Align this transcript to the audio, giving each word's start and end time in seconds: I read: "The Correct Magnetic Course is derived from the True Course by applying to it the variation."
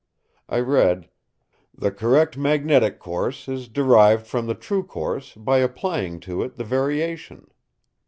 I 0.49 0.59
read: 0.61 1.09
"The 1.77 1.91
Correct 1.91 2.35
Magnetic 2.35 2.97
Course 2.97 3.47
is 3.47 3.67
derived 3.67 4.25
from 4.25 4.47
the 4.47 4.55
True 4.55 4.81
Course 4.83 5.35
by 5.35 5.59
applying 5.59 6.19
to 6.21 6.41
it 6.41 6.55
the 6.55 6.63
variation." 6.63 7.51